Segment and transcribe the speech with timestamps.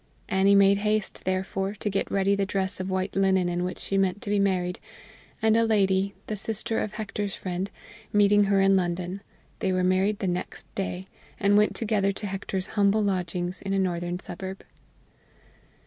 [0.29, 3.99] Annie made haste, therefore, to get ready the dress of white linen in which she
[3.99, 4.79] meant to be married,
[5.43, 7.69] and a lady, the sister of Hector's friend,
[8.11, 9.21] meeting her in London,
[9.59, 11.05] they were married the next day,
[11.39, 14.63] and went together to Hector's humble lodgings in a northern suburb.